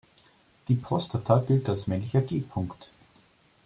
[0.67, 2.89] Die Prostata gilt als männlicher G-Punkt.